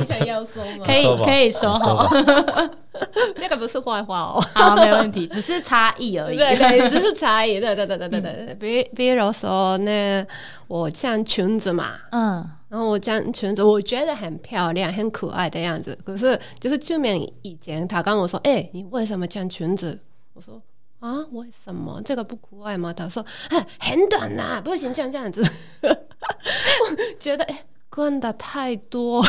[0.00, 0.84] 你想要说吗？
[0.84, 2.08] 可以可以说好，
[3.36, 4.40] 这个不是坏话哦。
[4.54, 6.36] 好，没问题，只是差异而已。
[6.36, 7.60] 对对， 只是差异。
[7.60, 8.54] 对对对对对对对。
[8.54, 10.26] 比比如说呢，
[10.68, 15.96] 我穿裙子嘛，嗯，然后我穿裙子，我觉得很漂亮、很可爱的样子。
[16.04, 19.98] 可是就是去年以前，他跟我说：“哎、你为什么穿裙子？”
[20.34, 20.60] 我说
[21.00, 25.42] ：“啊，为什么这个不可爱吗？”他说：“哎，很短呐、不行，像这样子。”
[25.82, 27.64] 我觉得哎，
[27.96, 29.22] 管的太多。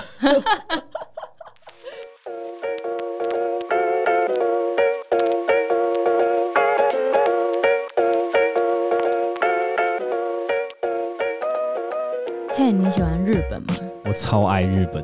[12.53, 13.73] 嘿，你喜欢日本吗？
[14.03, 15.01] 我超爱日本。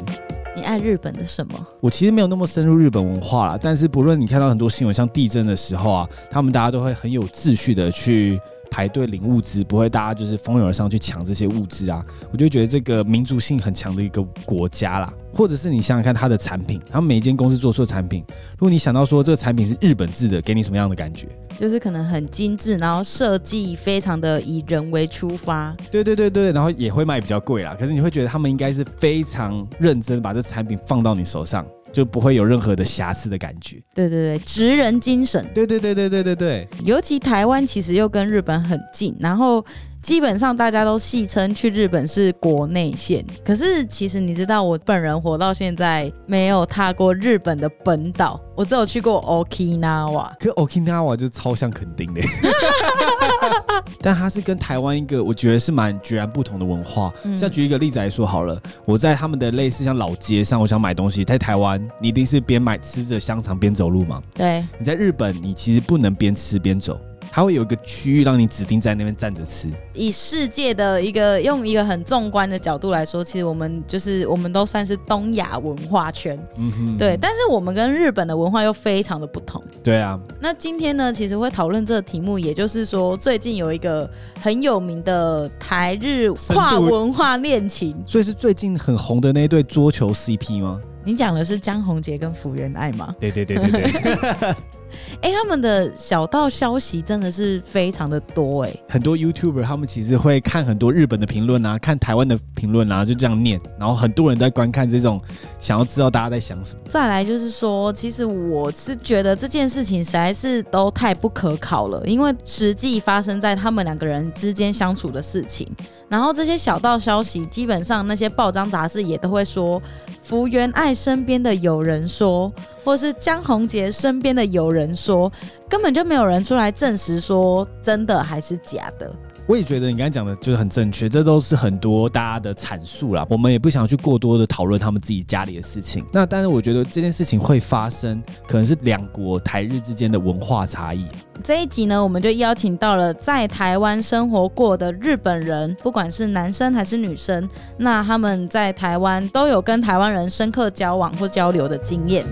[0.54, 1.54] 你爱日本的什么？
[1.80, 8.38] 我其实没有那么深入日本文化啦，但是不论你看到很多新闻，像地震的时候啊，他们大家都会很有秩序的去
[8.74, 12.04] 排队领物资，不会大家就是蜂拥而上去抢这些物资啊。
[12.32, 18.24] 我就觉得这个民族性很强的一个国家啦，或者是你想想看它的产品，他们每一间公司做出的产品，
[18.54, 21.28] 如果你想到说这个产品是日本制的，给你什么样的感觉？
[21.56, 25.76] 就是可能很精致，然后设计非常的以人为出发。
[25.92, 33.82] 对对对对，然后也会卖比较贵啦，可是你会觉得他们应该是非常认真把这产品放到你手上，就不会有任何的瑕疵的感觉。
[33.94, 35.46] 对对对，职人精神。
[35.54, 36.68] 对对对对对对对。
[36.84, 39.64] 尤其台湾其实又跟日本很近，然后
[40.02, 43.24] 基本上大家都戏称去日本是国内线。
[43.46, 50.32] 可是其实你知道，我本人活到现在没有踏过日本的本岛，我只有去过 Okinawa。
[50.40, 52.22] 可 Okinawa 就超像垦丁的，
[54.02, 57.14] 但它是跟台湾一个我觉得是蛮截然不同的文化。
[57.24, 64.22] 嗯像举一个例子来说好了，我在他们的类似像老街上，我想买东西，在台湾你一定是边买吃着香肠边走路嘛。
[64.36, 67.00] 对，你在日本，你其实不能边吃边走，
[67.36, 69.68] 它会有一个区域让你指定在那边站着吃。
[69.96, 77.18] 以世界的一个用一个很纵观的角度来说，其实我们就是我们都算是东亚文化圈，嗯哼，对。
[77.20, 79.64] 但是我们跟日本的文化又非常的不同。
[79.84, 84.08] 对啊，那今天呢，其实会讨论这个题目，也就是说，最近有一个
[84.40, 90.80] 很有名的台日跨文化恋情，所以是最近很红的那一对桌球 CP 吗？
[91.04, 93.16] 你讲的是江宏杰跟福原爱吗？
[93.20, 94.56] 对对对对对，
[95.22, 105.22] 哎、他们的小道消息真的是非常的多哎、很多 YouTuber 他们其实会看很多日本的评论啊，看台湾的评论啊，就这样念，然后很多人在观看这种，
[105.60, 106.80] 想要知道大家在想什么。
[106.86, 115.70] 再来就是说，其实我是觉得这件事情实在是都太不可考了，因为实际发生在他们两个人之间相处的事情，
[116.08, 119.82] 然后这些小道消息，基本上那些报章杂志也都会说，
[120.24, 122.52] 福原爱身边的有人说，
[122.84, 125.32] 或是江宏杰身边的有人说，
[125.70, 129.12] 根本就没有人出来证实说真的还是假的。
[129.46, 133.28] 我也觉得你刚才讲的就是很正确，这都是很多大家的阐述啦。
[133.30, 136.06] 我们也不想去过多的讨论他们自己家里的事情。
[136.14, 141.06] 那但是我觉得这件事情会发生，可能是两国台日之间的文化差异。
[141.44, 152.24] 这一集呢，我们就邀请到了在台湾生活过的日本人，不管是男生还是女生，那他们在台湾都有跟台湾人深刻交往或交流的经验。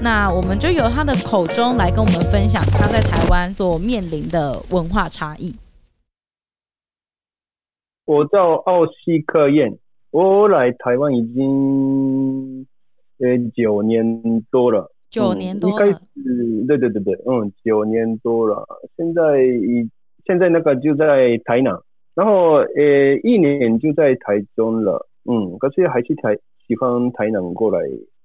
[0.00, 5.52] 那我们就由他的口中来跟我们分享他在台湾所面临的文化差异。
[8.04, 9.76] 我叫奥西克彦，
[10.12, 12.64] 我来台湾已经
[13.18, 16.00] 呃九年多了，九年多嗯、一开了始，
[16.66, 18.64] 对对对对，嗯，九年多了。
[18.96, 19.90] 现在已
[20.24, 21.76] 现在那个就在台南，
[22.14, 27.80] 然后呃一年就在台中了，嗯，可是还是台喜欢台南过来。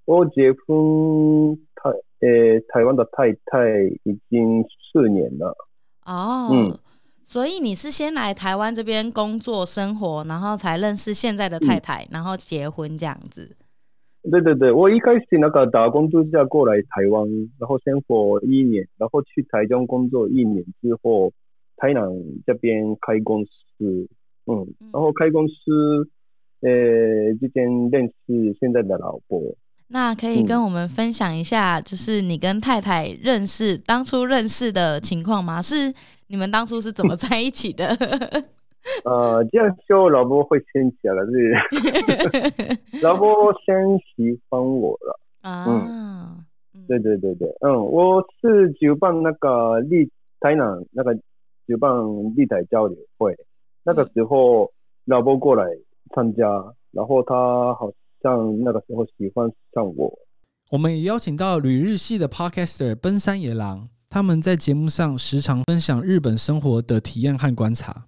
[0.05, 5.55] 我结婚台呃台湾的太太已经四年了，
[6.05, 6.77] 哦，嗯
[7.21, 13.55] 所以你是先来台湾这边工作生活，然后才认识现在的太太，然后结婚这样子。
[14.29, 17.25] 对对对，我一开始那个打工度假过来台湾，
[17.57, 21.31] 然后生活一年，然后去台中工作一年之后，
[21.77, 22.03] 台南
[22.45, 24.07] 这边开公司，
[24.45, 26.09] 嗯，然后开公司，
[26.59, 26.69] 呃，
[27.39, 29.41] 之前认识现在的老婆。
[29.93, 35.61] 那可以跟我们分享一下，就是你跟太太认识当初认识的情况吗？
[35.61, 35.93] 是
[36.27, 37.85] 你们当初是怎么在一起的？
[39.05, 43.75] 呃，这样说老婆会生气了，是 老婆先
[44.15, 45.19] 喜欢我了。
[45.41, 46.43] 啊，嗯。
[46.87, 50.09] 对对对对，嗯，我是举办那个立
[50.41, 51.15] 台南那个
[51.65, 51.89] 举办
[52.35, 53.37] 立台交流会，
[53.85, 54.69] 那个时候
[55.05, 55.63] 老婆过来
[56.13, 56.43] 参加，
[56.91, 57.89] 然后她好
[58.23, 60.17] 像那个时候喜欢上我。
[60.71, 68.05] 我们也邀请到旅日系的 Podcaster 奔山野狼，他们在节目上时常分享日本生活的体验和观察。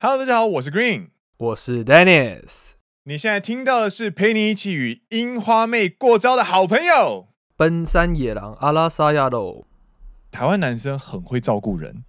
[0.00, 1.08] Hello，大家好，我是 Green。
[1.38, 2.74] 我是 Dennis。
[3.04, 7.26] 你现在听到的是陪你一起与樱花妹过招的好朋友。
[7.56, 9.64] 奔山野狼阿拉萨亚喽，
[10.30, 12.04] 台湾男生很会照顾人，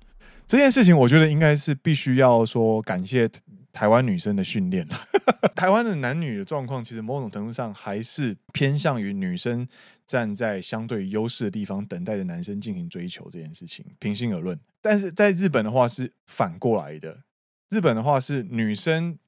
[0.45, 3.29] 这件事情我觉得应该是必须要说感谢
[3.77, 4.87] 台湾女生的训练。
[5.55, 9.67] 台湾的男女的状况，其实某种程度上还是偏向于女生
[10.07, 13.85] 站在相对优势的地方，等待着男生进行追求这件事情。
[13.99, 17.21] 平心而论，但是在日本的话是反过来的，
[17.69, 19.19] 日本的话是女生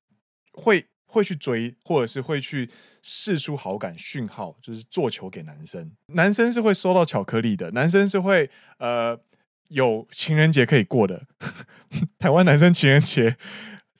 [0.53, 2.71] 会会去追，或者是会去
[3.03, 5.91] 试出好感讯号，就是做球给男生。
[6.07, 8.49] 男生是会收到巧克力的，男生是会
[8.79, 9.19] 呃
[9.67, 11.27] 有情人节可以过的。
[12.17, 13.35] 台湾男生情人节、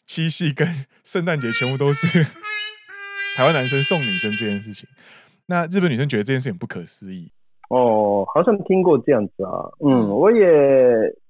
[0.10, 0.68] 七夕跟
[1.04, 2.24] 圣诞节全部都是
[3.38, 4.90] 台湾男生送女生这件事情。
[5.46, 7.32] 那日本女生觉得这件事情不可思议。
[7.70, 9.70] 哦，好像听过这样子啊。
[9.86, 10.44] 嗯，我也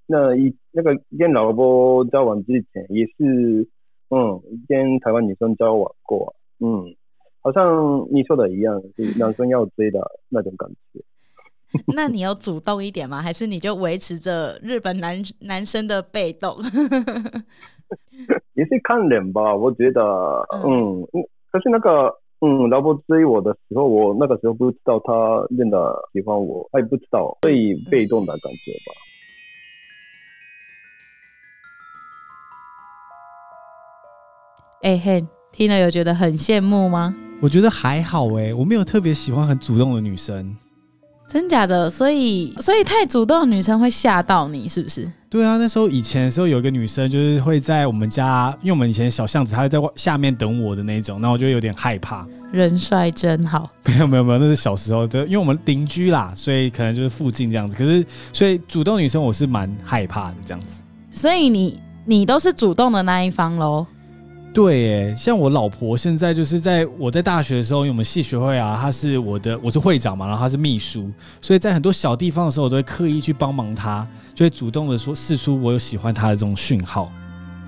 [0.06, 3.68] 那一那个跟老婆交往之前也是，
[4.12, 6.34] 嗯，跟台湾女生交往过。
[6.60, 6.96] 嗯，
[7.42, 10.00] 好像你说的一样，是男生要追的
[10.30, 11.04] 那种感觉。
[11.94, 13.22] 那你要主动一点吗？
[13.22, 16.56] 还是你就维持着日本男男生的被动？
[18.60, 20.02] 也是看人吧，我觉得，
[20.66, 25.14] 嗯，嗯可是那个，嗯，老婆追我的时候，我那个时候不知道她
[25.58, 28.94] 真的喜欢我，她也不知道，所以被动的感觉吧。
[34.82, 37.16] 哎嘿，听了有觉得很羡慕吗？
[37.42, 40.56] 我觉得还好哎，我没有特别喜欢很主动的女生。
[41.28, 41.90] 真假的？
[41.90, 45.10] 所以所以太主动的女生会吓到你，是不是？
[45.30, 52.28] 对啊，那时候以前的时候有一个女生，就是会在我们家，因为我们以前小巷子，她会在外下面等我的那种，那我就有点害怕。
[52.52, 57.76] 人帅真好，没有没有没有，那是小时候的，因为我们邻居啦，所以可能就是附近这样子。
[57.76, 58.04] 可是
[58.34, 60.82] 所以主动女生我是蛮害怕的这样子。
[61.12, 63.86] 所以你你都是主动的那一方喽。
[64.52, 71.10] 对耶，像我老婆现在就是在我在大学的时候，因为我们系学会啊，她是我的我是会长嘛，然后她是秘书，
[71.40, 77.12] 所以在很多小地方的时候，我都会刻意去帮忙她，就会主动的说试出我有喜欢她的这种讯号。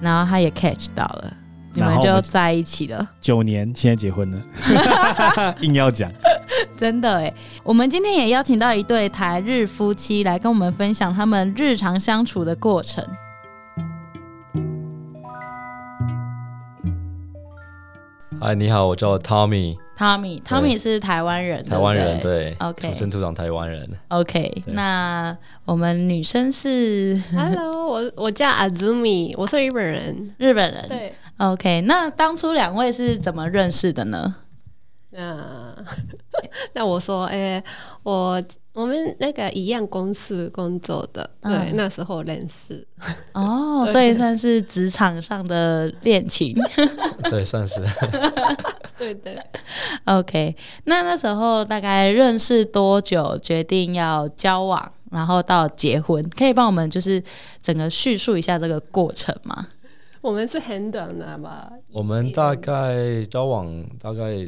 [0.02, 1.34] 然后她也 catch 到了，
[1.74, 3.08] 你们就在一起了。
[3.22, 6.12] 九年，现在结婚了， 硬要讲。
[6.78, 13.06] 真的哎，我们今天也邀请到一对台日夫妻来跟我们分享他们日常相处的过程。
[18.44, 23.88] 嗨，你好，我叫 Tommy，Tommy，Tommy 是台湾人，台湾人，对 OK 土生土长台湾人。
[24.08, 30.34] OK，那我们女生是 Hello，我我叫 Azumi，我是日本人。
[30.40, 30.90] 日本人。
[30.90, 34.34] 对，OK，那当初两位是怎么认识的呢？
[35.12, 35.76] 那
[36.74, 37.64] 那我说，哎、
[38.04, 38.42] 我
[38.74, 42.86] 我们那个一样公司工作的，对，嗯那时候认识。
[43.34, 46.56] 哦， 所以算是职场上的恋情。
[47.30, 47.82] 对，算是
[48.98, 49.38] 对对
[50.06, 50.56] ，OK，
[50.86, 57.22] 那那时候大概认识多久，决定要交往，然后到结婚，可以帮我们就是
[57.62, 59.68] 整个叙述一下这个过程吗？
[60.22, 61.70] 我们是很短的吧？
[61.92, 64.48] 我们大概交往大概有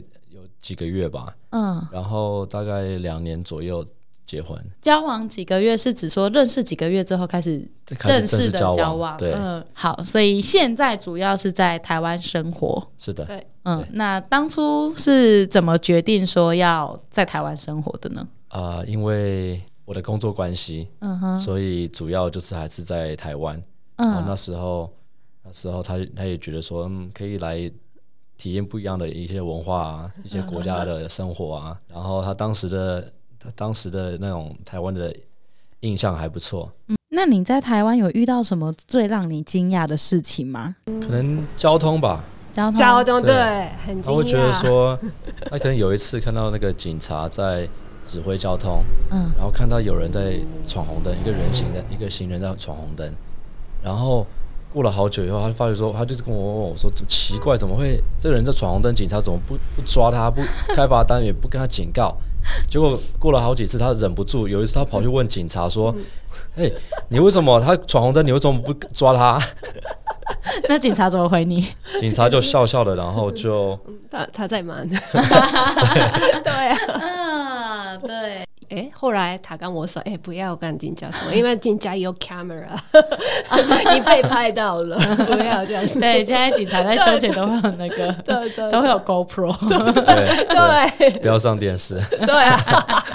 [0.64, 3.86] 几个月吧，嗯，然后大概两年左右
[4.26, 12.82] 结婚，交往几个月是指说认识几个月之后开始正式的交交往，对，嗯，好，所以现在主要是在台湾生活。
[12.98, 13.26] 是的。
[13.26, 18.26] 对，嗯，那当初是怎么决定说要在台湾生活的呢？
[18.48, 23.62] 啊、因为我的工作关系，嗯哼，所以主要就是还是在台湾。
[23.98, 24.24] 嗯。
[24.26, 24.90] 那嗯时候，
[25.44, 27.70] 那时候他他也觉得说，嗯，可以来
[28.38, 31.78] 体验不一样的一些文化啊，一些国家的生活啊。
[31.88, 35.16] 然后他当时的他当时的那种台湾的
[35.82, 36.72] 印象还不错，
[37.10, 40.76] 那你在台湾有遇到什么最让你惊讶的事情吗？
[40.86, 44.52] 可能交通吧，交通交通对对，很惊他会觉得。
[44.54, 44.98] 说，
[45.52, 47.68] 他可能有一次看到那个警察在
[48.04, 53.14] 指挥交通，嗯然后看到有人在闯红灯，一个人行的一个行人在闯红灯，
[53.84, 54.26] 然后
[54.74, 60.42] 过了好久以后，他就发觉说，他就是跟我问我说，怎么奇怪，怎么会这个人在闯红灯，警察怎么不不抓他，不
[60.76, 62.18] 开罚单，也不跟他警告？
[62.68, 65.96] 结果过了好几次，他忍不住，有一次他跑去问警察说
[66.58, 66.70] ：“哎、
[67.08, 69.40] 你为什么他闯红灯，你为什么不抓他
[70.68, 71.68] 那警察怎么回你？？”
[72.02, 74.78] 警察就笑笑的，然后就嗯 他他在忙。
[74.90, 82.68] 对啊，啊，对，哎，后来他跟我说，哎，不要跟警察说， 因为警察有 camera，
[83.94, 86.00] 你被拍到了， 不要这样说。
[86.00, 89.54] 对，现在警察在休闲都会有那个，对对都会有 GoPro。
[89.68, 92.00] 对对，对不要上电视。
[92.26, 93.06] 对啊，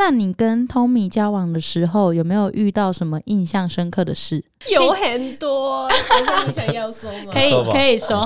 [0.00, 4.42] 那你跟 Tommy 交往的时候，有没有遇到什么印象深刻的事？
[4.70, 7.30] 有很多，可是你想要说吗？
[7.30, 8.18] 可以可以说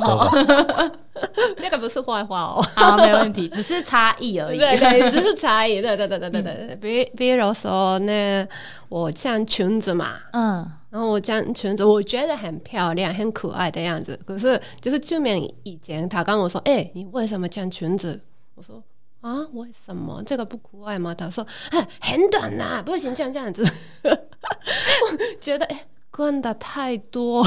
[1.56, 2.64] 这个不是坏话哦。
[2.76, 4.58] 好，没问题，只是差异而已。
[4.60, 5.82] 对对，只是差异。
[5.82, 8.46] 对对对对对对，比比如说呢，
[8.88, 14.16] 我穿裙子嘛，嗯，然后我穿裙子，我觉得很漂亮、很可爱的样子。
[14.24, 18.20] 可是就是去年以前，他跟我说：“哎、你为什么穿裙子？”
[18.54, 18.80] 我说
[19.24, 20.22] ：“啊，为什么？
[20.26, 21.46] 这个不可爱吗？”他说：“，
[21.98, 23.64] 很短呐、不行这样这样子。”
[24.04, 27.42] 我觉得哎，管的太多。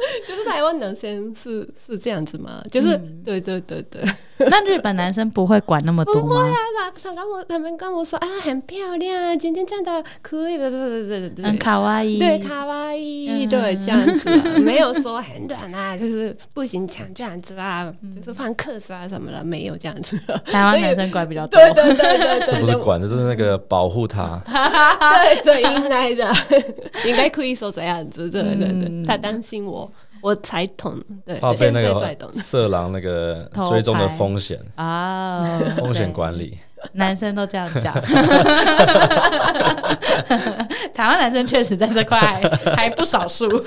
[0.26, 2.62] 就是台湾男生是是这样子吗？
[2.70, 4.02] 就是、对对对对。
[4.48, 6.50] 那日本男生不会管那么多吗？
[6.76, 12.18] 他他跟我他们跟我说啊，很漂亮，今天穿的可以的，对对对对对，很卡哇伊。
[12.18, 20.18] 对卡哇伊，嗯对这样子啊，没有说很短啊，就是不行抢这样子啊，就是放克子啊什么的，没有这样子。
[20.46, 21.60] 台湾男生管比较多。
[21.60, 24.40] 对对对对对对，这不是管，这是那个保护他。
[24.46, 26.32] 对对，应该的，
[27.06, 29.90] 应该可以说这样子，对对对，嗯他担心我，
[30.22, 32.14] 我才懂，对，怕被那个。
[32.32, 35.42] 色狼那个追踪的拍风险，啊，
[35.76, 36.58] 风险管理。
[36.92, 37.92] 男生都这样讲。
[40.94, 42.40] 台湾男生确实在这块还
[42.76, 43.48] 还不少数。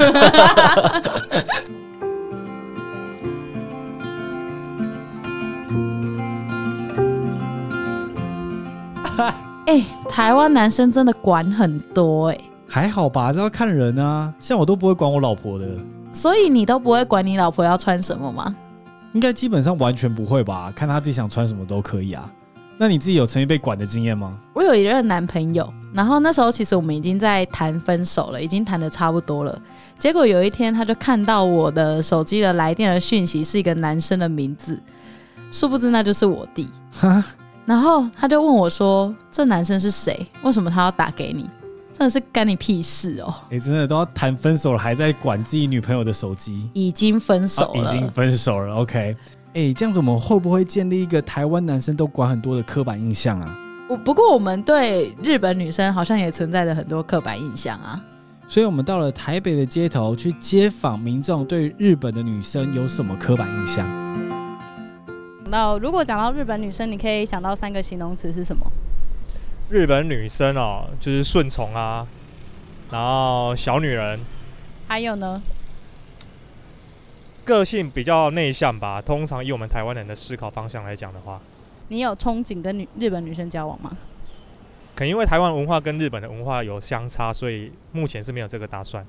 [9.66, 14.34] 哎、台湾男生真的管很多哎、还好吧，这要看人啊。
[14.40, 15.66] 像我都不会管我老婆的，
[16.13, 18.55] 所以你都不会管你老婆要穿什么吗？
[19.13, 20.72] 应该基本上完全不会吧？
[20.75, 22.32] 看她自己想穿什么都可以啊。
[22.77, 24.38] 那你自己有曾经被管的经验吗？
[24.53, 29.62] 我有一任男朋友，然后那时候其实我们已经在谈分手了，已经谈的差不多了。
[29.98, 34.82] 结果有一天，他就看到我的手机的来电的讯息是一个男生的名字，
[35.51, 36.67] 殊不知那就是我弟。
[37.00, 37.24] 哈，
[37.65, 40.25] 然后他就问我说：“这男生是谁？
[40.41, 41.48] 为什么他要打给你？
[41.94, 43.34] 真的是干你屁事哦！
[43.52, 48.76] 哎、真的都要谈分手了，还在管自己女朋友的手机，已经分手了，啊已经分手了。
[48.76, 49.16] OK，
[49.54, 53.58] 哎、这样子我们会不会建立一个台湾男生都管很多的刻板印象啊？
[53.88, 58.04] 我不过我们对日本女生好像也存在着很多刻板印象啊。
[58.48, 63.88] 所以我们到了台北的街头去街访民众对日本的女生有什么刻板印象？
[65.50, 68.66] 那如果讲到日本女生，你可以想到三个形容词是什么？
[69.74, 72.06] 日本女生哦，就是顺从啊，
[72.92, 74.20] 然后小女人，
[74.88, 75.42] 还有呢？
[77.44, 79.01] 个性比较内向吧。
[79.01, 81.42] 通常以我们台湾人的思考方向来讲的话，
[81.88, 83.98] 你有憧憬跟女日本女生交往吗？
[84.94, 89.03] 可能因为台湾文化跟日本的文化有相差，所以目前是没有这个打算。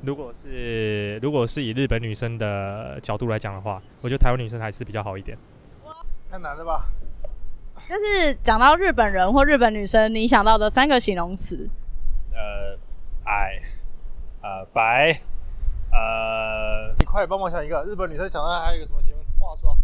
[0.00, 5.36] 如果是如果是以日本女生的角度来讲的话，我觉得台湾女生还是比较好一点。
[6.30, 6.86] 太难了吧？
[7.88, 11.68] 就是讲到日本人或日本女生，你想到的三个形容词。
[12.32, 12.78] 呃，
[13.24, 13.60] 矮，
[14.40, 15.20] 呃，白，
[15.90, 19.20] 呃，你快点帮我想一个，日本女生想到还有一个什么节目？
[19.38, 19.76] 化妆，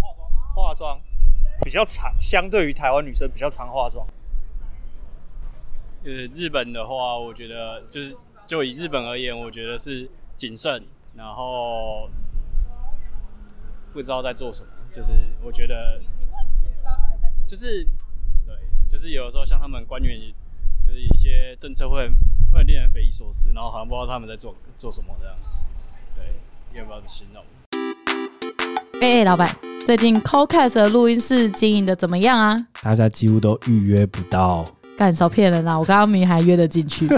[0.00, 1.00] 化妆，化妆，
[1.62, 4.06] 比较常，相对于台湾女生比较常化妆。
[6.04, 8.16] 呃，日本的话，我觉得就是
[8.46, 10.82] 就以日本而言，我觉得是谨慎，
[11.14, 12.08] 然后
[13.92, 16.00] 不知道在做什么，就是我觉得，
[17.50, 17.84] 就是
[18.46, 18.54] 对，
[18.88, 20.16] 就是有的时候像他们官员，
[20.86, 22.14] 就是一些政策会很
[22.52, 25.34] 会令人匪夷所思，然后好像不知道他们在做做什么这样，
[26.14, 27.42] 对，要不要形容？
[29.00, 29.52] 哎、哎老板，
[29.84, 32.56] 最近 CoCast 的录音室经营的怎么样啊？
[32.82, 34.64] 大家几乎都预约不到。
[34.96, 35.76] 干少骗人啦！
[35.76, 37.08] 我刚刚明明还约得进去。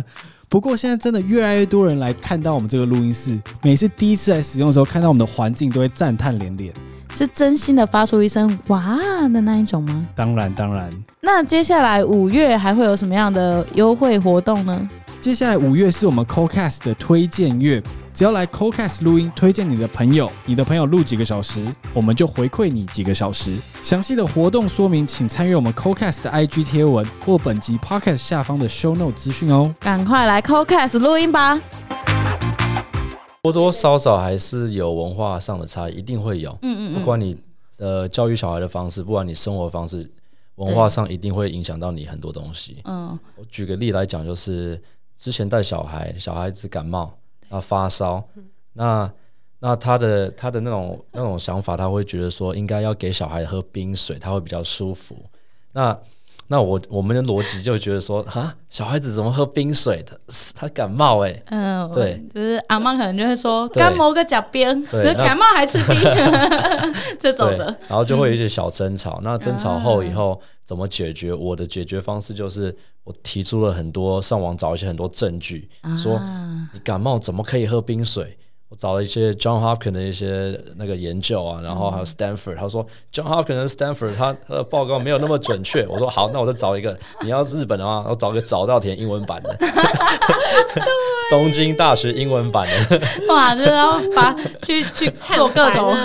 [0.50, 6.74] 不过现在真的越来越多人来看到我们这个录音室，每次第一次来使用的时候，看到我们的环境都会赞叹连连。
[7.14, 8.98] 是真心的发出一声“哇”
[9.32, 10.06] 的那一种吗？
[10.14, 10.88] 当然，当然，
[11.20, 14.88] 那接下来五月还会有什么样的优惠活动呢？
[15.20, 17.82] 接下来五月是我们 CoCast 的推荐月，
[18.14, 23.56] 只要来 CoCast 录音，推荐你的朋友，你的朋友录几个小时，我们就回馈你几个小时。
[23.82, 29.74] 详细的活动说明，请参阅我们 CoCast 的 IG 贴文或本集 Podcast 下方的 Show Note 资讯哦。
[29.80, 31.60] 赶快来 CoCast 录音吧！
[33.42, 36.56] 多多少少还是有文化上的差异，一定会有。
[36.62, 37.36] 嗯不管你
[37.78, 40.10] 呃教育小孩的方式，不管你生活方式，
[40.56, 42.78] 文化上一定会影响到你很多东西。
[42.84, 44.80] 嗯我举个例来讲，就是
[45.16, 47.16] 之前带小孩，小孩子感冒，
[47.48, 48.22] 那发烧，
[48.72, 49.10] 那
[49.60, 55.16] 那他的他的那种那种想法，他会觉得说应该要给小孩喝冰水，他会比较舒服。
[55.72, 55.96] 那
[56.50, 60.18] 那我我们的逻辑就觉得说，哈，小孩子怎么喝冰水的？
[60.54, 65.94] 他感冒哎、嗯，对，就是阿妈可能就会说对感冒个假冰，对就是感冒还吃冰
[67.20, 69.20] 这种对的，，然后就会有一些小争吵。
[69.22, 71.34] 那争吵后以后怎么解决？
[71.34, 72.74] 我的解决方式就是
[73.04, 75.68] 我提出了很多上网找一些很多证据，
[76.02, 78.38] 说啊你感冒怎么可以喝冰水？
[78.70, 85.86] 我找了一些 John Hopkins 的一些那个研究啊，然后还有 Stanford，他说 John Hopkins 跟 Stanford 他他的报告没有那么准确。
[85.86, 89.56] 我说好，那我再找一个，你要日本的话，我找个早稻田英文版的，
[91.30, 95.96] 东京大学英文版的， 哇，就是要把去去做各种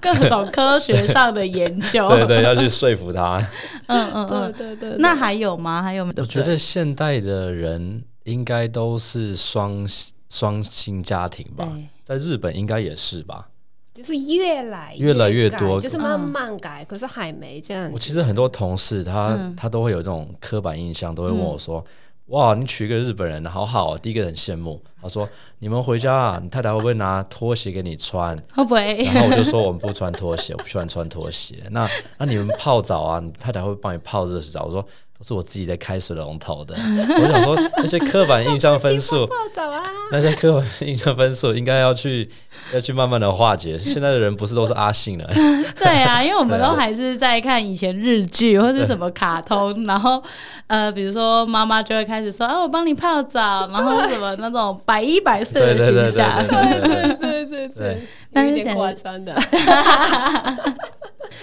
[0.00, 3.44] 各种科学上的研究， 对对，要去说服他。
[3.86, 4.52] 嗯嗯对嗯。
[4.52, 5.82] 对对，那还有吗？
[5.82, 6.22] 还有没有？
[6.22, 9.84] 我觉得现代的人应该都是双
[10.28, 11.68] 双薪家庭吧，
[12.04, 13.48] 在日本应该也是吧。
[13.94, 17.90] 就是越来越来越多就是慢慢改，可是还没这样子。
[17.94, 21.82] 我其实很多同事他、嗯他都会有这种刻板印象，都会问我说
[22.28, 25.26] ：“哇，你娶一个日本人，好好、哦。”第一个很羡慕，他说
[25.60, 29.02] ：“你们回家啊，你太太会不会拿拖鞋给你穿？”会不会？
[29.04, 31.62] 然后我就说我们不穿拖鞋，我不喜欢穿拖鞋。
[31.70, 34.64] 那那你们泡澡啊，你太太会帮你泡热水澡？
[34.64, 34.86] 我说
[35.18, 36.74] 都是我自己在开水龙头的。
[36.74, 42.28] 我想说那些刻板印象分数，泡澡啊，那些刻板印象分数应该要去
[42.74, 43.78] 要去慢慢的化解。
[43.78, 45.24] 现在的人不是都是阿信了，
[45.76, 50.22] 对啊，因为我们都还是在看以前日剧或是什么卡通，然后
[50.68, 56.44] 呃，比如说妈妈就会开始说：“啊，我帮你泡澡。”然后什么那种百依百顺的形象。
[56.46, 57.16] 对对对对。
[57.16, 57.86] 对对对，
[58.32, 59.34] 有点但是夸张的。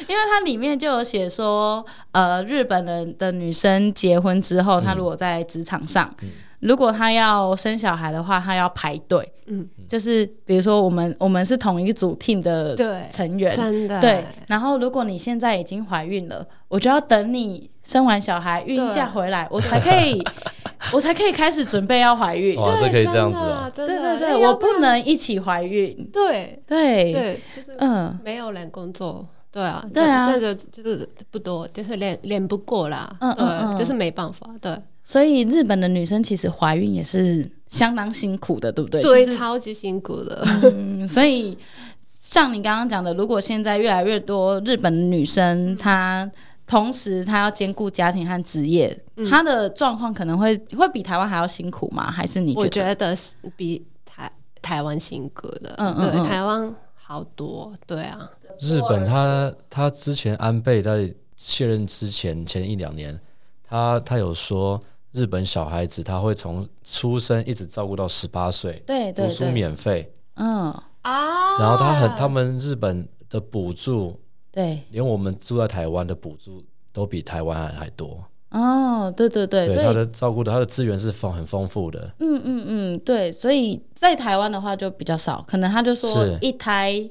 [0.07, 6.13] 因为它里面就有写说，呃，日本人的女生结婚之后，她如果在职场上，
[6.59, 9.29] 如果她要生小孩的话，她要排队。
[9.45, 12.73] 嗯，就是比如说我们我们是同一组 team 的
[13.11, 14.23] 成员，真的对。
[14.47, 20.23] 然后如果你现在已经怀孕了，我就要等你生完小孩孕假回来，我才可以，
[20.93, 22.55] 我才可以开始准备要怀孕。
[22.55, 23.69] 哇，这可以这样子啊。
[23.75, 26.09] 真对的，对对，我不能一起怀孕。
[26.13, 29.27] 对对，对，就是嗯，没有人工作。
[29.53, 33.15] 对啊，对啊这个就是不多，就是练练不过啦。
[33.19, 34.49] 嗯嗯嗯对，就是没办法。
[34.59, 39.01] 对所以日本的女生其实怀孕也是相当辛苦的，对不对？
[39.01, 40.43] 对，就是超级辛苦的。
[40.63, 41.55] 嗯， 所以
[42.01, 46.29] 像你刚刚讲的，如果现在越来越多日本的女生，她
[46.65, 52.09] 同时她要兼顾家庭和职业，嗯她的状况可能会会比台湾还要辛苦吗？
[52.09, 52.87] 还是你我觉得？
[52.87, 55.75] 觉得是比台台湾辛苦的。
[55.75, 57.73] 对，嗯嗯嗯台湾好多。
[57.85, 63.19] 对啊，日本他他之前安倍在卸任之前前一两年，
[63.63, 71.59] 他他有说日本小孩子他会从出生一直照顾到十八岁，读书对读书，免费，嗯，啊。
[71.59, 74.19] 然后他很他们日本的补助，
[74.51, 78.23] 对，连我们住在台湾的补助都比台湾还还多。
[78.49, 87.09] 哦，对对对，所以他的照顾的他的资源是丰很丰富的，嗯嗯嗯，对，所以在台湾的话就比较少，可能他就说一胎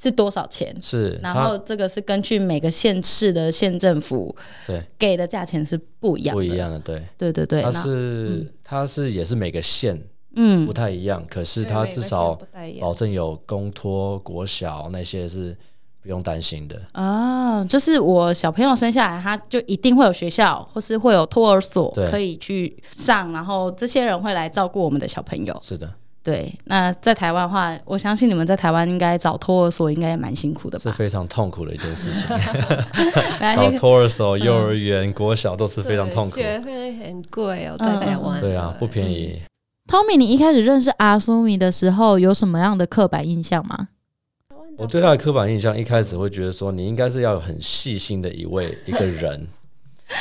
[0.00, 4.34] 是多少钱，是然他后这个是根据每个县市的县政府
[4.66, 4.82] 对。
[4.98, 10.00] 给的价钱是不一样的，不一样的，对，对对对，他那是它是也是每个县
[10.36, 10.64] 嗯。
[10.66, 12.38] 不太一样，可是他对每个至少
[12.80, 15.54] 保证有公托、国小那些是
[16.02, 16.80] 不用担心的。
[16.92, 25.54] 啊，就是我小朋友生下来，他就一定会有学校，或是会有托儿所可以去上，然后这些人会来照顾我们的小朋友。
[25.60, 30.82] 是的，对，那在台湾的话，我相信你们在台湾应该找托儿所应该也蛮辛苦的吧？
[30.82, 32.24] 是非常痛苦的一件事情。
[33.56, 36.36] 找托儿所、幼儿园、国小都是非常痛苦。
[36.36, 38.38] 学费很贵哦，在台湾。
[38.40, 39.40] 对啊，不便宜。
[39.88, 43.88] Tommy，你一开始认识阿苏米的时候，有什么样的刻板印象吗？
[44.76, 49.46] 我对他的刻板印象一开始会觉得说，你应该是要有很细心的一位一个人，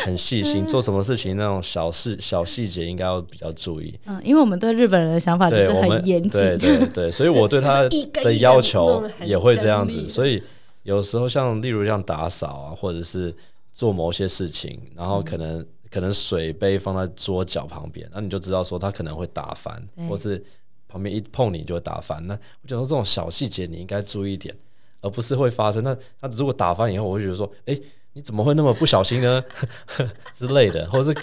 [0.05, 3.99] 很细心，做什么事情那种小事小细节应该要比较注意。
[4.05, 7.83] 嗯，因为我们对日本人的想法就是很严谨，对 对对，所以我对他
[8.23, 10.07] 的要求也会这样子。
[10.07, 10.41] 所以
[10.83, 13.35] 有时候像例如像打扫啊，或者是
[13.73, 20.41] 做某些事情，然后可能、可能水杯放在桌角旁边，那你就知道说他可能会打翻，或是
[20.87, 22.25] 旁边一碰你就会打翻。
[22.27, 24.55] 那我觉得这种小细节你应该注意一点，
[25.01, 25.83] 而不是会发生。
[25.83, 27.79] 那他如果打翻以后，我会觉得说，哎、
[28.13, 29.43] 你怎么会那么不小心呢？
[30.33, 31.15] 之类的，或是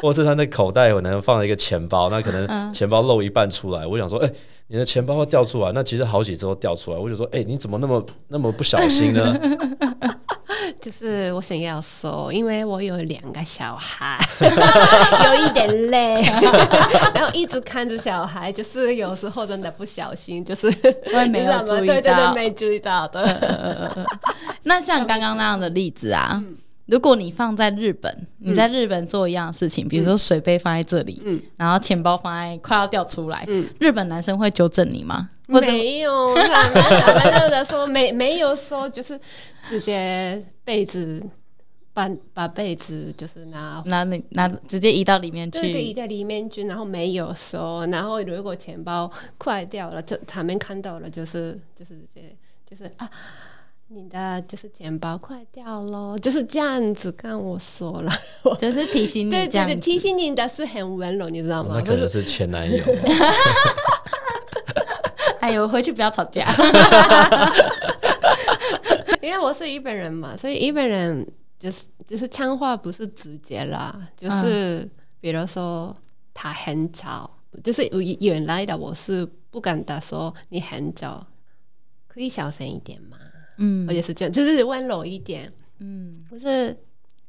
[0.00, 4.30] 或是他那口袋可能放了一个钱包，那可能钱包露一半出来，我想说，哎、
[4.68, 9.38] 你的钱包会掉出来，那其实好几次都掉出来，我就说，哎、你怎么那么那么不小心呢？
[10.80, 16.22] 就是我想要说，因为我有两个小孩， 有一点累，
[17.14, 20.70] 然后一直看着小孩，就是有时候真的不小心，就是
[21.12, 22.32] 会没注意对对到。
[22.32, 24.08] 对，没注意到的。
[24.62, 26.42] 那像刚刚那样的例子啊，
[26.86, 31.40] 如果你放在日本，你在日本做一样的事情，比如说水杯放在这里，嗯。
[31.56, 35.28] 然后钱包放在快要掉出来，嗯，日本男生会纠正你吗？
[35.46, 36.32] 没有，
[37.50, 39.18] 的说没没有说就是
[39.68, 41.20] 直接被子
[41.92, 45.60] 把把被子就是拿拿你拿直接移到里面去？
[45.60, 53.10] 对对，移到里面去，然后没有收，然后如果钱包快掉了，就他们看到了，就是就是直接就是啊，
[53.88, 58.12] 你的就是钱包快掉了，就是这样子跟我说了，
[58.60, 61.74] 就是提醒你对对对，这样提醒你的是很温柔，你知道吗？
[61.74, 62.80] 那可能是前男友。
[65.40, 66.46] 哎呦，回去不要吵架。
[69.42, 71.26] 我是日本人嘛，所以日本人
[71.58, 74.88] 就是就是枪话不是直接啦，就是、
[75.20, 75.96] 比如说
[76.34, 77.30] 他很吵，
[77.62, 77.86] 就是
[78.20, 81.26] 原来的我是不敢的说你很吵，
[82.06, 83.16] 可以小声一点吗？
[83.58, 83.86] 嗯。
[83.86, 86.76] 我也是这样，就是温柔一点，嗯，不是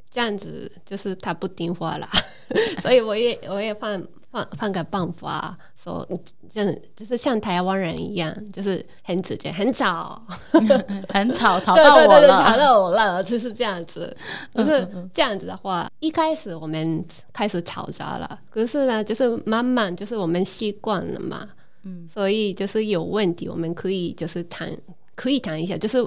[0.09, 2.09] 这样子，就是他不听话啦，
[2.81, 6.07] 所以我也我也放放放个办法，说
[6.49, 10.21] 这样就是像台湾人一样，就是很直接，很吵。
[11.13, 12.57] 很吵， 吵对到我对对对，吵了。
[12.57, 14.15] 到我了，就是这样子。
[14.53, 21.47] 可是这样子的话，一开始我们开始吵架了，可是呢，就是慢慢就是我们习惯了嘛，
[21.83, 24.71] 嗯所以就是有问题，我们可以就是谈，
[25.15, 25.97] 可以谈一下，就是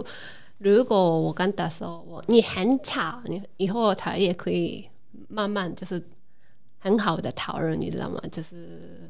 [0.59, 4.89] 如果我跟他说我你很吵，你以后他也可以
[5.29, 6.03] 慢慢就是
[6.85, 8.21] 很好的讨论，你知道吗？
[8.31, 8.55] 就是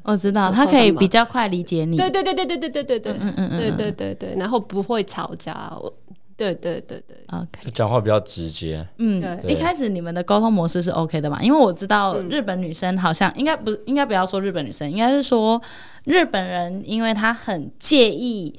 [0.03, 1.97] 我知道，他可以比较快理解你。
[1.97, 5.93] 对对对对对对对对对嗯嗯嗯对嗯对对对，然后不会吵架，我
[6.37, 7.17] 对对对对。
[7.27, 7.65] ，OK。
[7.65, 8.87] 就讲话比较直接。
[8.97, 11.41] 嗯，一开始你们的沟通模式是 OK 的嘛？
[11.43, 15.61] 因为我知道嗯日本女生好像应该不应该不要说日本女生，应该是说
[16.05, 18.53] 日本人，因为他很介意，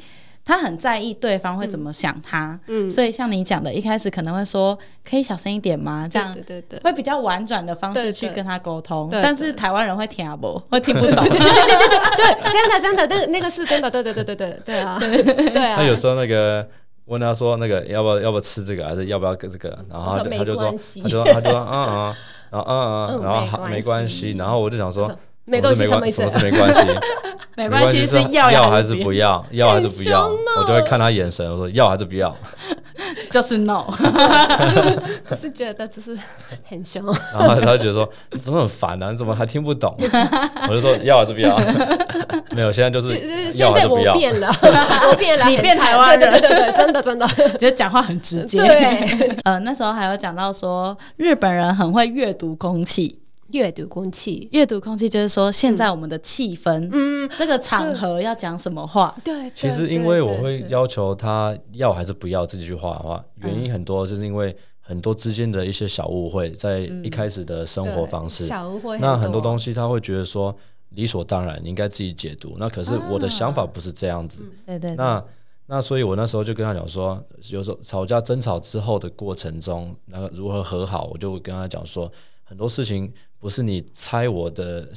[0.47, 6.09] 他很在意对方会怎么想他，嗯，所以像你讲的，一开始可能会说可以小声一点吗？
[6.09, 6.79] 这样对对对。
[6.79, 6.81] 对。
[6.89, 8.13] 会比较婉转的方式对对。
[8.13, 11.25] 去跟他沟通，但是台湾人会听不， 会听不懂。
[11.25, 15.77] 对，真的真的，那那个是真的，对对对对对对啊， 对啊。
[15.79, 16.65] 他有时候那个
[17.07, 22.15] 问他说那个要不要要不要吃这个，还是要不要跟这个，然后他就他就说他就说他就说嗯嗯，
[22.51, 25.11] 然后嗯嗯，嗯然后好没关系，然后我就想说
[25.47, 26.81] 没关系什什么意思么是没关系？
[27.57, 29.45] 没关系， 是要要还是不要？
[29.53, 30.27] 要还是不要？
[30.59, 32.35] 我就会看他眼神，我说要还是不要？
[33.31, 33.85] 就是 no。
[35.31, 36.19] 我是觉得就是
[36.65, 39.11] 很凶，然后他就觉得说你怎么很烦啊？
[39.11, 39.95] 你怎么还听不懂？
[40.69, 41.57] 我就说要还是不要？
[42.51, 44.15] 没有，现在就就是就是要现在我还是不要？
[44.15, 44.51] 变了，
[45.09, 47.27] 我变了，你变台湾人对对对对，真的真的，
[47.59, 48.59] 觉得讲话很直接。
[48.59, 53.21] 对，呃，那时候还有讲到说，日本人很会阅读空气。
[53.57, 59.15] 阅读空气，阅读空气就是说，现在我们的气氛，嗯，这个场合要讲什么话。
[59.25, 59.51] 对。
[59.55, 70.55] 其实因为我会要求他要还是不要这几句话的话，原因很多，就是因为很多之间的一些小误会，在一开始的生活方式，小误会那很多东西，他会觉得说
[70.91, 72.57] 理所当然，你应该自己解读。
[72.59, 74.43] 那可是我的想法不是这样子。
[74.67, 75.25] 对对对那
[75.69, 82.09] 那所以，我那时候就跟他讲说，有时候吵架争吵之后的过程中，那个如何和好，我就会跟他讲说，
[82.45, 84.89] 很多事情不是你猜我的，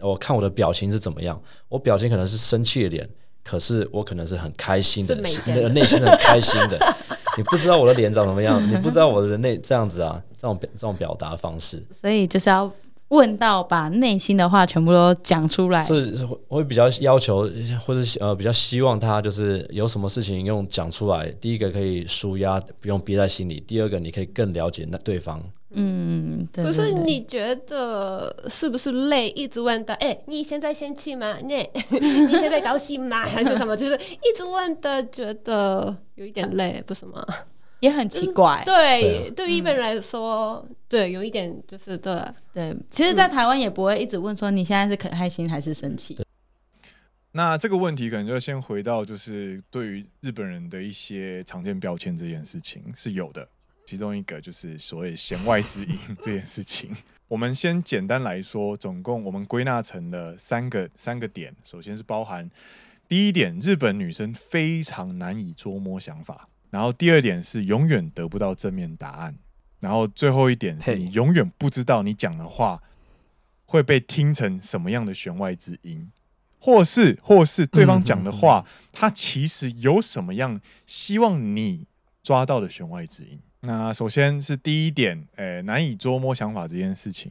[0.00, 3.08] 我看我的表情是怎么样，我表情可能是生气的脸，
[3.44, 5.14] 可是我可能是很开心的，
[5.70, 6.78] 内心很开心的。
[7.36, 11.82] 你不知道我的脸长什么样， 你不知道我的内这样子啊，这种表这种表达方式。
[11.90, 12.70] 所以就是要
[13.08, 15.80] 问到把内心的话全部都讲出来。
[15.80, 17.48] 所以我会比较要求，
[17.86, 21.26] 或者呃比较希望他就是有什么事情用讲出来。
[21.40, 25.42] 第一个可以舒压，不用憋在心里；第二个你可以更了解那对方。
[25.74, 29.30] 嗯，对可是你觉得是不是累？
[29.30, 31.38] 一直问的，哎、你现在生气吗？
[31.42, 31.54] 你
[31.98, 33.24] 你现在高兴吗？
[33.26, 33.76] 还是什么？
[33.76, 37.24] 就是一直问的，觉得有一点累，不是吗？
[37.80, 38.62] 也很奇怪。
[38.64, 46.16] 对，对于一般人来说，对，有一点就是对，对，其实，在台湾也不会一直问说你现在是可开心还是生气。
[47.32, 53.48] 那这个问题可能就要先回到，就是对于日本人的一些常见标签这件事情是有的，
[53.92, 56.90] 其中一个就是所谓弦外之音 这件事情。
[57.28, 62.50] 我们先简单来说，总共我们归纳成了三个三个点，首先是包含
[63.06, 69.36] 第一点，日本女生非常难以捉摸想法，然后第二点是永远得不到正面答案，
[69.80, 72.82] 然后最后一点是你永远不知道你讲的话
[73.66, 76.10] 会被听成什么样的弦外之音。
[76.58, 81.86] 或是或是对方讲的话，他其实有什么样希望你
[82.22, 83.38] 抓到的弦外之音？
[83.64, 87.30] 那首先是第一点，呃，难以捉摸想法这件事情。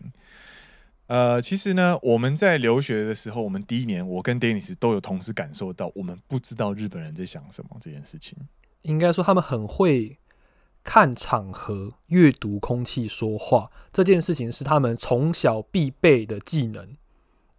[1.07, 8.37] 呃，其实呢，我们在留学的时候，我们第一年，我跟 Dennis 都有同时感受到，我们不知道日本人在想什么这件事情。
[8.83, 10.17] 应该说他们很会
[10.85, 16.95] 看场合、阅读空气、说话这件事情是他们从小必备的技能，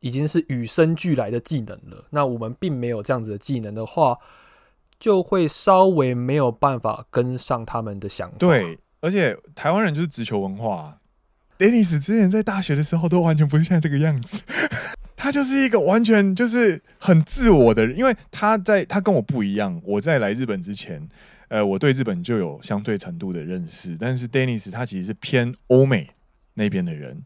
[0.00, 2.06] 已经是与生俱来的技能了。
[2.08, 4.18] 那我们并没有这样子的技能的话，
[5.02, 8.36] 就会稍微没有办法跟上他们的想法。
[8.38, 11.00] 对，而且台湾人就是直球文化。
[11.58, 14.44] Dennis 之前在大学的时候都完全不是现在这个样子，
[15.16, 19.82] 他就是一个完全就是很自我的人，因为他在他跟我不一样。
[19.84, 21.08] 我在来日本之前，
[21.48, 26.10] 呃，我对日本就有相对程度的认识，但是 Dennis 他其实是偏欧美
[26.54, 27.24] 那边的人，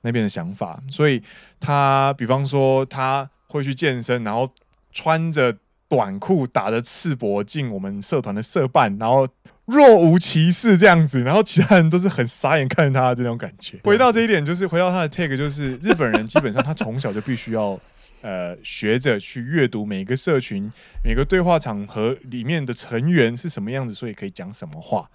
[0.00, 1.22] 那边的想法，所以
[1.60, 4.48] 他比方说他会去健身，然后
[4.90, 5.54] 穿着
[5.88, 9.28] 短裤打着赤膊进我们社团的社办，然后。
[9.66, 13.80] 若无其事这样子，然后其他人都是很傻眼看着他的这种感觉。
[13.82, 17.80] 回到这一点，就是回到他的 take，就是日本人基本上他从小就必须要
[18.20, 20.70] 呃学着去阅读每个社群、
[21.02, 25.08] 每个对话场合里面的成员是什么样子，所以可以讲什么话。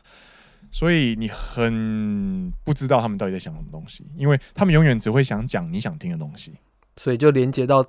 [0.72, 6.56] 所以你很不知道他们到底在想什么东西，因为他们永远只会想讲你想听的东西。
[6.98, 7.86] 所以就连接到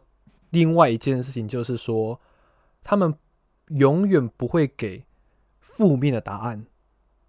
[0.50, 2.20] 另外一件事情，就是说
[2.82, 3.14] 他们
[3.68, 5.04] 永远不会给。
[5.62, 6.66] 负面的答案，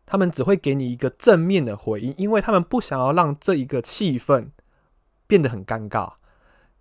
[0.06, 4.48] 他们只会给你一个正面的回应，因为他们不想要让这一个气氛
[5.26, 6.14] 变得很尴尬。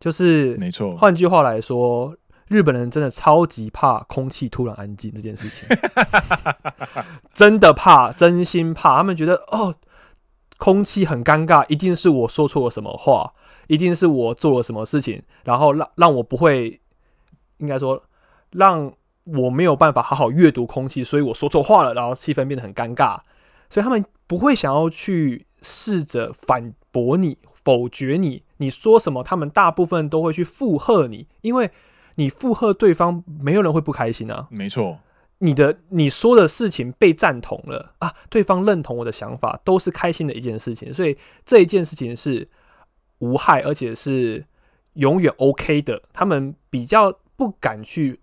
[0.01, 2.17] 就是没错，换句话来说，
[2.49, 5.69] 日本人真的超级怕空气突然安静这件事情，
[7.33, 8.97] 真的怕，真心怕。
[8.97, 9.77] 他们觉得哦，
[10.59, 13.33] 空气很尴尬，一定是我说错了什么话，
[13.69, 16.81] 一定是我做了什么事情，然后让让我不会，
[17.59, 18.03] 应该说
[18.53, 18.93] 让。
[19.25, 23.21] 我没有办法好好阅读空气，所以我说错话了，然后气氛变得很尴尬，
[23.69, 31.71] 所以他们不会想要去试着反驳你、否决你，你说什么，他们大部分都会去附和你，因为
[32.17, 34.49] 你附和对方，没有人会不开心啊。
[34.51, 34.99] 没错，
[35.39, 42.49] 你的你说的事情被赞同了啊，对方认同我的想法，都是开心的一件事情，所以这一件事情是
[43.19, 44.45] 无害，而且是
[44.95, 46.03] 永远 OK 的。
[46.13, 48.19] 他们比较不敢去。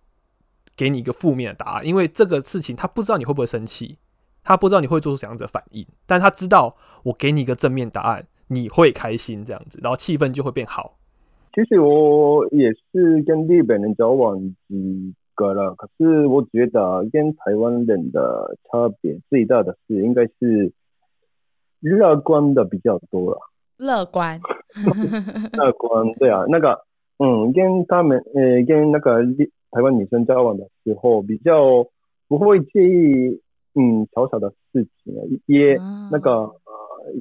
[0.78, 3.98] 给你一个负面的答案，因为这个事情他不知道你会不会生气，
[4.44, 10.94] 他不知道你会做出怎样的反应，但他知道我给你一个正面答案，你会开心这样子，然后气氛就会变好。
[11.56, 20.72] 其实我也是跟日本人交往几个了，可是我觉得跟台湾人的差别最大的是应该是
[21.80, 23.40] 乐观的比较多了。
[23.78, 24.40] 乐观，
[25.58, 26.80] 乐观，对啊，那个，
[27.18, 29.24] 嗯，跟他们，呃，跟那个。
[29.72, 31.86] 台湾女生交往的时候比较
[32.28, 33.42] 不会介意，
[33.76, 35.76] 嗯，小小的事情啊，也
[36.12, 36.54] 那个呃，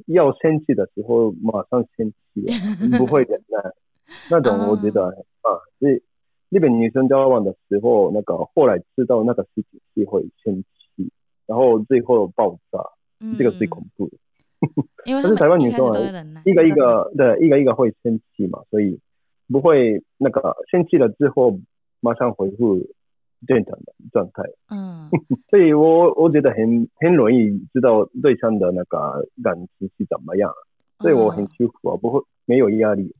[0.07, 2.45] 要生气的时候马上生气，
[2.97, 3.59] 不会忍耐，
[4.31, 5.07] 那种我觉得
[5.41, 6.01] 啊，日
[6.49, 10.63] 日本女生交往的时候，那个后来知道那个事情是会生
[10.95, 11.11] 气，
[11.45, 12.79] 然后最后爆炸，
[13.37, 14.17] 这个最恐怖的。
[15.05, 15.99] 因为 但是台湾女生啊，
[16.45, 18.99] 一个一个对，一个一个会生气嘛，所以
[19.51, 21.59] 不会那个生气了之后。
[21.99, 22.77] 马上恢复
[23.47, 24.43] 正常的状态。
[24.69, 25.09] 嗯，
[25.49, 30.51] 所以我我觉得很很容易知道对象的那个感情是怎么样，
[30.99, 33.13] 所以我很舒服啊，不会没有压力。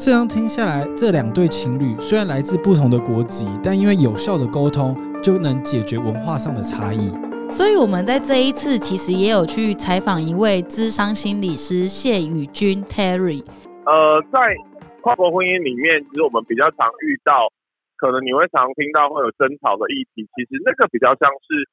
[0.00, 7.10] 这样听下来，这两对情侣虽然来自不同的国籍，但因为有效的沟通，就能解决文化上的差异。
[7.50, 13.42] 所以我们在这一次其实也有去采访一位资商心理师谢宇君 Terry。
[13.88, 14.52] 呃，在
[15.00, 17.48] 跨国婚姻里面，其实我们比较常遇到，
[17.96, 20.28] 可能你会常听到会有争吵的议题。
[20.36, 21.64] 其实那个比较像是，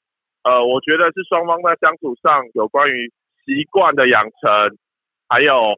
[0.47, 3.11] 呃，我觉得是双方在相处上有关于
[3.43, 4.79] 习惯的养成，
[5.27, 5.75] 还有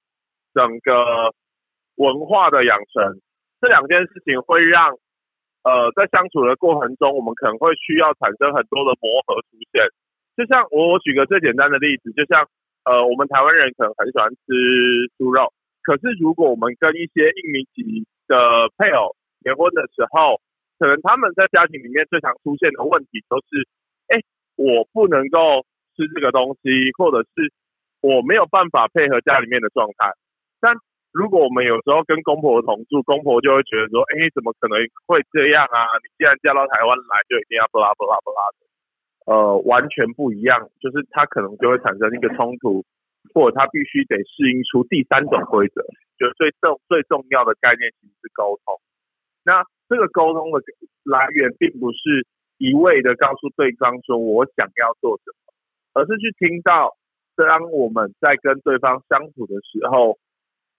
[0.54, 1.34] 整个
[1.98, 3.18] 文化的养成
[3.58, 4.94] 这两件事情，会让
[5.66, 9.82] 呃在相处的过程中，我们可能会需要产生很多的磨合出现。
[10.38, 12.46] 就像我我举个最简单的例子，就像
[12.86, 15.50] 呃我们台湾人可能很喜欢吃猪肉。
[15.88, 18.36] 可是，如果我们跟一些印尼籍的
[18.76, 20.44] 配偶结婚的时候，
[20.76, 23.64] 可能他们在家庭里面最常出现的问题都是：
[24.12, 24.20] 哎，
[24.60, 25.64] 我不能够
[25.96, 27.56] 吃这个东西，或者是
[28.04, 30.12] 我没有办法配合家里面的状态。
[30.60, 30.76] 但
[31.16, 34.76] 如果我们有时候跟公婆同住，公婆就会觉得说：哎，怎么可能
[35.08, 35.88] 会这样啊？
[36.04, 38.68] 你既然嫁到台湾来，就一定要不拉不拉不拉的。
[39.32, 42.84] 呃，完全不一样，就是他可能就会产生一个冲突。
[43.34, 45.82] 或者他必须得适应出第三种规则，
[46.18, 48.76] 就最重最重要的概念其实是沟通。
[49.44, 50.62] 那这个沟通的
[51.04, 55.54] 来源，并不是一味的告诉对方说我想要做什么，
[55.94, 56.98] 而是去听到
[57.36, 60.18] 当我们在跟对方相处的时候，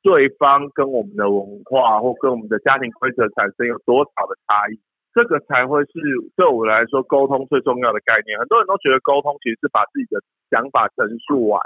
[0.03, 4.79] 对方跟我们的文化或跟我们的家庭规则产生有多少的差异。
[5.15, 5.99] 这个才会是
[6.37, 8.39] 对我来说沟通最重要的概念。
[8.39, 11.59] 很多人都觉得沟通其实是把自己的想法陈述完。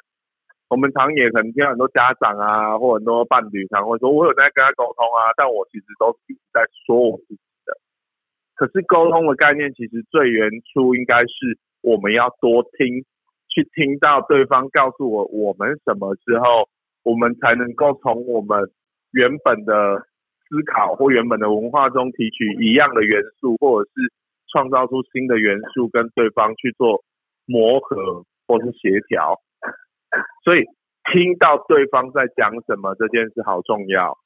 [0.72, 7.76] 我们常也可能听到很多家长啊，或很多伴侣常会说：“我有在跟他沟通啊，但我其实都一直在说我自己的。”
[8.56, 13.04] 可是沟通的概念其实最原初应该是我们要多听，
[13.52, 16.70] 去听到对方告诉我我们什么之后，
[17.04, 18.70] 我们才能够从我们
[19.12, 20.00] 原本的
[20.48, 24.08] 思考或原本的文化中提取一样的元素，或者是
[24.50, 27.04] 创造出新的元素，跟对方去做
[27.44, 29.36] 磨合或是协调。
[30.44, 30.60] 所以
[31.12, 34.16] 听到对方在讲什么这件事好重要。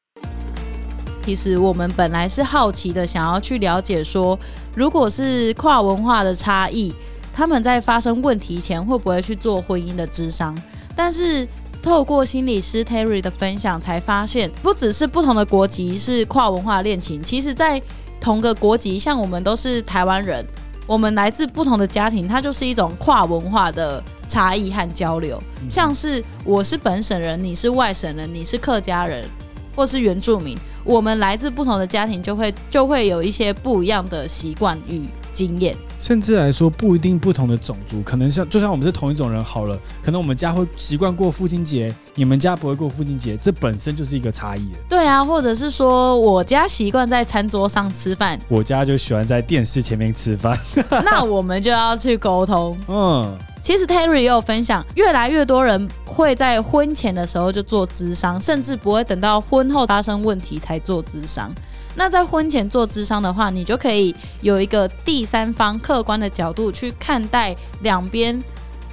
[1.22, 4.38] 其实我们本来是好奇的，想要去了解说，
[4.76, 6.94] 如果是跨文化的差异，
[7.34, 10.56] 他们在发生问题前会不会去做婚姻的智商？
[10.96, 11.46] 但是
[11.82, 17.82] 透过心理师 Terry 的分享，才发现不只是不同的国籍是跨文化恋情，其实在
[18.20, 20.44] 同个国籍，像我们都是台湾人，
[20.86, 25.42] 我们来自不同的家庭，它就是一种跨文化的差异和交流。
[25.68, 29.28] 像是我是本省人，你是外省人，你是客家人，
[29.74, 35.76] 或是原住民，我们来自不同的家庭，就会就会有一些不一样的习惯与经验。
[35.98, 44.68] 甚至来说，不一定不同的种族，可能像就像我们是同一种人好了，可能我们家会习惯过父亲节，你们家不会过父亲节，这本身就是一个差异。
[44.90, 50.58] 对啊，或者是说我家习惯在餐桌上吃饭，我家就喜欢在电视前面吃饭，
[51.02, 52.76] 那我们就要去沟通。
[52.88, 61.52] 嗯，其实 Terry 也有分享，越来越多人会在婚前的时候就做智商，甚至不会等到婚后发生问题才做智商。
[61.96, 68.40] 那在婚前做智商的话，你就可以有一个第三方客观的角度去看待两边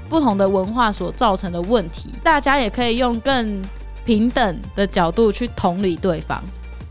[0.09, 3.61] 不同的文化所造成的问题，大家也可以用更
[4.03, 6.43] 平等的角度去同理对方。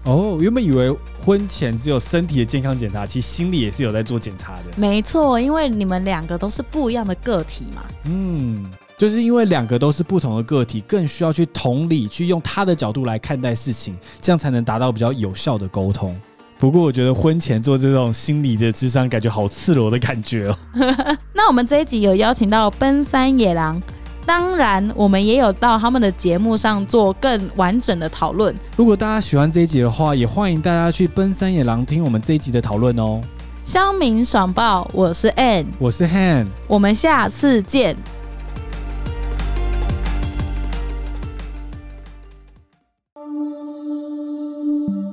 [0.04, 4.64] 哦，原本以为婚前只有身体的健康检查，其实心理也是有在做检查的。
[4.76, 7.84] 没错，因为你们两个都是不一样的个体嘛。
[8.06, 16.20] 嗯，就是因为两个都是不同的个体，更需要去同理，去用他的角度来看待事情，这样才能达到比较有效的沟通。
[16.58, 20.58] 不过，我觉得婚前做这种心理的智商，感觉好赤裸的感觉哦。
[21.32, 23.80] 那我们这一集有邀请到奔山野狼。
[24.24, 28.54] 当然，我们也有到他们的节目上做更完整的讨论。
[28.76, 33.20] 如果大家喜欢这一集的话，也欢迎大家去奔山野狼听我们这一集的讨论哦。
[33.64, 37.96] 乡民爽爆，我是 Ann，我是 Han，我们下次见。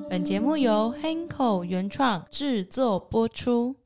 [0.09, 3.78] 本节目由 Hanko 原创制作播出。